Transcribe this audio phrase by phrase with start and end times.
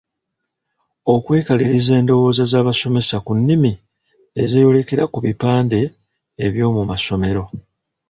[1.13, 3.71] Okwekkaliriza endowooza z'abasomesa ku nnimi
[4.41, 5.79] ezeeyolekera ku bipande
[6.45, 7.43] eby'omu masomero.